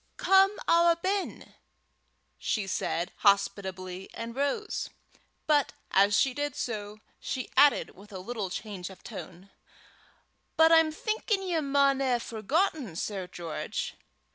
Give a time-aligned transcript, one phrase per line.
[0.17, 1.53] "Come awa ben,"
[2.39, 4.89] she said, hospitably, and rose.
[5.45, 9.51] But as she did so, she added with a little change of tone,
[10.57, 13.93] "But I'm thinkin' ye maun hae forgotten, Sir George.